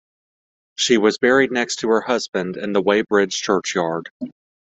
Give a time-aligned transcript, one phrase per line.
[0.79, 4.09] She was buried next to her husband in the Weybridge churchyard.